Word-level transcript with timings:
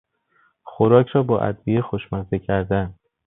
خوراک 0.63 1.07
را 1.07 1.23
با 1.23 1.39
ادویه 1.39 1.81
خوشمزه 1.81 2.39
کردن 2.39 2.93